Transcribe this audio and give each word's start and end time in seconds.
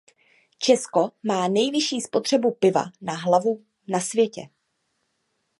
Česko 0.57 1.11
má 1.23 1.47
nejvyšší 1.47 2.01
spotřebu 2.01 2.51
piva 2.51 2.83
na 3.01 3.13
hlavu 3.13 3.65
na 3.87 3.99
světě. 3.99 4.49